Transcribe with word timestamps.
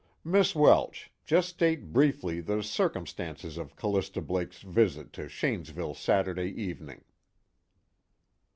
"Miss 0.23 0.55
Welsh, 0.55 1.11
just 1.25 1.49
state 1.49 1.93
briefly 1.93 2.41
the 2.41 2.63
circumstances 2.63 3.59
of 3.59 3.75
Callista 3.75 4.19
Blake's 4.19 4.63
visit 4.63 5.13
to 5.13 5.29
Shanesville 5.29 5.93
Saturday 5.93 6.49
evening." 6.59 7.03